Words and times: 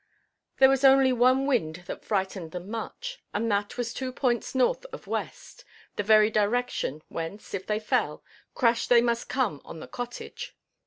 There 0.57 0.67
was 0.67 0.83
only 0.83 1.13
one 1.13 1.45
wind 1.45 1.83
that 1.85 2.03
frightened 2.03 2.53
them 2.53 2.71
much, 2.71 3.21
and 3.35 3.51
that 3.51 3.77
was 3.77 3.93
two 3.93 4.11
points 4.11 4.55
north 4.55 4.83
of 4.91 5.05
west, 5.05 5.63
the 5.95 6.01
very 6.01 6.31
direction 6.31 7.03
whence, 7.09 7.53
if 7.53 7.67
they 7.67 7.77
fell, 7.79 8.23
crash 8.55 8.87
they 8.87 9.03
must 9.03 9.29
come 9.29 9.61
on 9.63 9.79
the 9.79 9.87
cottage. 9.87 10.57